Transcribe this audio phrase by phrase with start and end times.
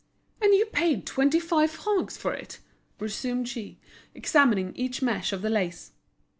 [0.41, 2.57] "And you paid twenty five francs for it?"
[2.97, 3.77] resumed she,
[4.15, 5.91] examining each mesh of the lace.